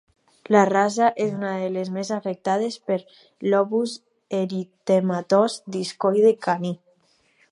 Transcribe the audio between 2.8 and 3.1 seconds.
pel